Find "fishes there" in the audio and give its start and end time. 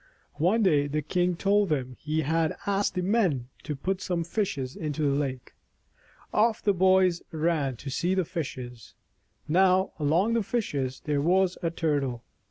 10.49-11.21